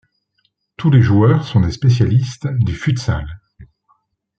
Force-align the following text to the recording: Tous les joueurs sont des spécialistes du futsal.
Tous 0.77 0.89
les 0.89 1.03
joueurs 1.03 1.43
sont 1.45 1.59
des 1.59 1.69
spécialistes 1.71 2.47
du 2.61 2.73
futsal. 2.73 3.27